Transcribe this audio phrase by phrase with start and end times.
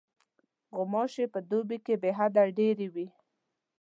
[0.75, 3.07] غوماشې په دوبي کې بېحده ډېرې وي.